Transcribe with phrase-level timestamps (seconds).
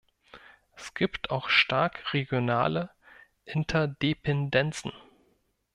[0.75, 2.89] Es gibt auch starke regionale
[3.45, 4.91] Interdependenzen.